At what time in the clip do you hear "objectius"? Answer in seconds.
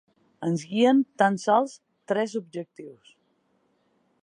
2.41-3.15